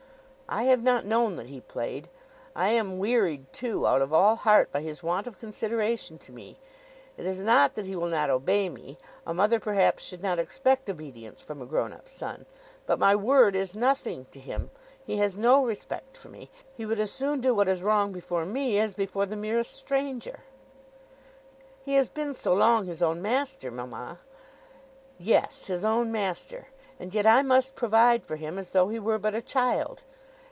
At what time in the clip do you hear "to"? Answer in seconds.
6.17-6.33, 14.31-14.41